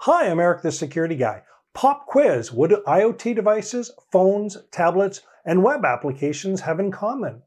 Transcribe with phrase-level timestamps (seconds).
[0.00, 1.42] Hi, I'm Eric the Security Guy.
[1.72, 7.42] Pop quiz What do IoT devices, phones, tablets, and web applications have in common?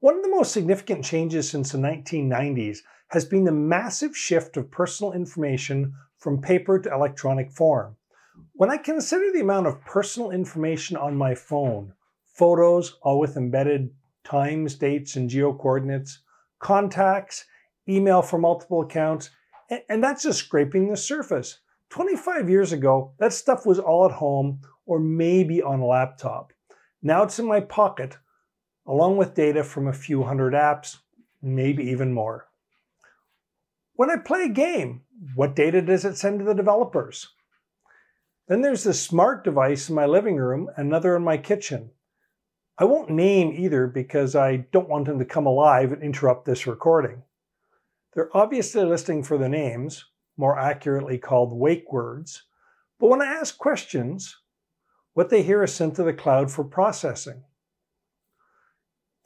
[0.00, 4.70] One of the most significant changes since the 1990s has been the massive shift of
[4.70, 7.96] personal information from paper to electronic form.
[8.52, 11.94] When I consider the amount of personal information on my phone,
[12.32, 13.90] photos, all with embedded
[14.24, 16.20] times, dates, and geo coordinates,
[16.58, 17.44] contacts,
[17.88, 19.30] email for multiple accounts,
[19.88, 21.60] and that's just scraping the surface.
[21.90, 26.52] 25 years ago, that stuff was all at home or maybe on a laptop.
[27.02, 28.16] Now it's in my pocket,
[28.86, 30.98] along with data from a few hundred apps,
[31.42, 32.48] maybe even more.
[33.94, 35.02] When I play a game,
[35.34, 37.28] what data does it send to the developers?
[38.48, 41.90] Then there's the smart device in my living room, another in my kitchen.
[42.78, 46.66] I won't name either because I don't want them to come alive and interrupt this
[46.66, 47.22] recording.
[48.14, 52.44] They're obviously listening for the names, more accurately called wake words,
[52.98, 54.38] but when I ask questions,
[55.14, 57.44] what they hear is sent to the cloud for processing.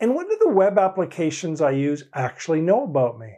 [0.01, 3.35] And what do the web applications I use actually know about me?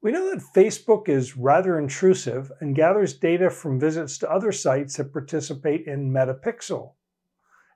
[0.00, 4.96] We know that Facebook is rather intrusive and gathers data from visits to other sites
[4.96, 6.92] that participate in Meta Pixel.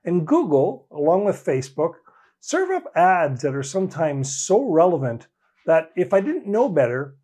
[0.03, 1.93] And Google, along with Facebook,
[2.39, 5.27] serve up ads that are sometimes so relevant
[5.65, 7.15] that if I didn't know better,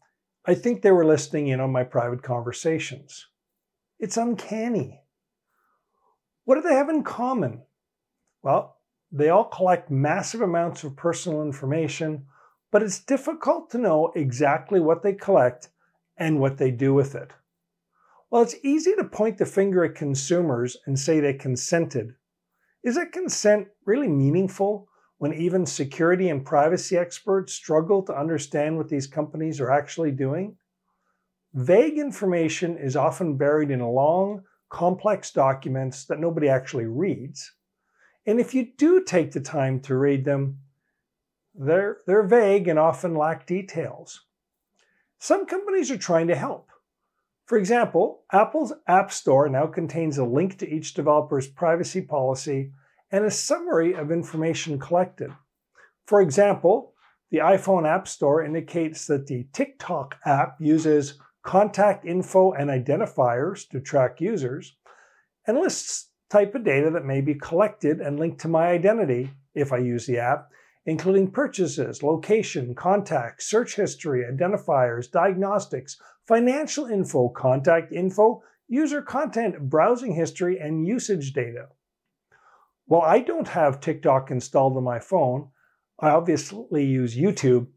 [0.45, 3.27] I think they were listening in on my private conversations.
[3.99, 5.01] It's uncanny.
[6.43, 7.63] What do they have in common?
[8.43, 8.77] Well,
[9.11, 12.25] they all collect massive amounts of personal information
[12.75, 15.69] but it's difficult to know exactly what they collect
[16.17, 17.31] and what they do with it.
[18.29, 22.15] Well, it's easy to point the finger at consumers and say they consented.
[22.85, 28.89] Is that consent really meaningful when even security and privacy experts struggle to understand what
[28.89, 30.55] these companies are actually doing?
[31.55, 37.53] Vague information is often buried in long, complex documents that nobody actually reads.
[38.27, 40.59] And if you do take the time to read them,
[41.55, 44.25] they're, they're vague and often lack details.
[45.17, 46.69] Some companies are trying to help.
[47.45, 52.71] For example, Apple's App Store now contains a link to each developer's privacy policy
[53.11, 55.31] and a summary of information collected.
[56.07, 56.93] For example,
[57.29, 63.79] the iPhone App Store indicates that the TikTok app uses contact info and identifiers to
[63.79, 64.75] track users
[65.45, 69.71] and lists type of data that may be collected and linked to my identity if
[69.71, 70.49] I use the app,
[70.85, 75.97] including purchases, location, contacts, search history, identifiers, diagnostics,
[76.27, 81.67] financial info, contact info, user content, browsing history, and usage data.
[82.85, 85.49] While I don't have TikTok installed on my phone,
[85.99, 87.67] I obviously use YouTube,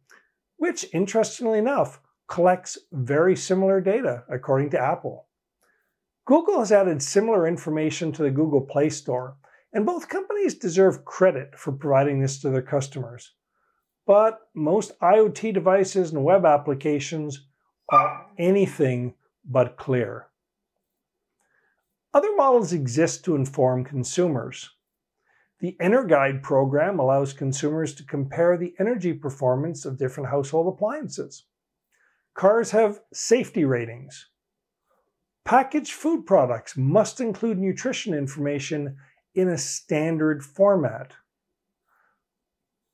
[0.56, 5.28] which, interestingly enough, collects very similar data according to Apple.
[6.26, 9.36] Google has added similar information to the Google Play Store,
[9.72, 13.34] and both companies deserve credit for providing this to their customers.
[14.06, 17.46] But most IoT devices and web applications
[17.90, 19.14] are anything
[19.44, 20.26] but clear.
[22.14, 24.70] Other models exist to inform consumers.
[25.60, 31.44] The EnerGuide program allows consumers to compare the energy performance of different household appliances.
[32.34, 34.28] Cars have safety ratings.
[35.44, 38.96] Packaged food products must include nutrition information
[39.34, 41.12] in a standard format.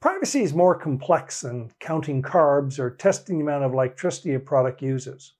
[0.00, 4.82] Privacy is more complex than counting carbs or testing the amount of electricity a product
[4.82, 5.32] uses.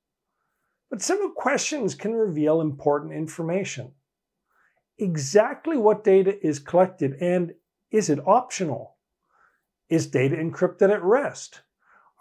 [0.91, 3.93] But simple questions can reveal important information.
[4.99, 7.55] Exactly what data is collected and
[7.91, 8.97] is it optional?
[9.89, 11.63] Is data encrypted at rest?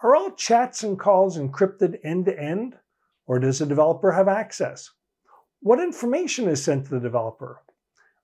[0.01, 2.77] Are all chats and calls encrypted end to end?
[3.25, 4.91] Or does the developer have access?
[5.61, 7.61] What information is sent to the developer?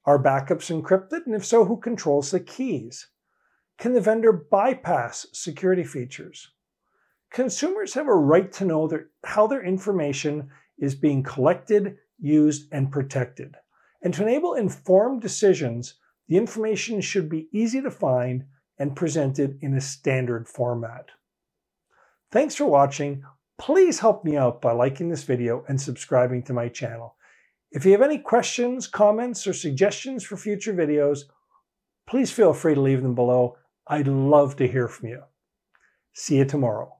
[0.06, 1.26] Are backups encrypted?
[1.26, 3.08] And if so, who controls the keys?
[3.78, 6.52] Can the vendor bypass security features?
[7.32, 12.92] Consumers have a right to know their, how their information is being collected, used, and
[12.92, 13.56] protected.
[14.02, 15.96] And to enable informed decisions,
[16.28, 18.46] the information should be easy to find
[18.78, 21.08] and presented in a standard format.
[22.32, 23.24] Thanks for watching.
[23.58, 27.16] Please help me out by liking this video and subscribing to my channel.
[27.72, 31.26] If you have any questions, comments, or suggestions for future videos,
[32.08, 33.58] please feel free to leave them below.
[33.88, 35.24] I'd love to hear from you.
[36.14, 36.99] See you tomorrow.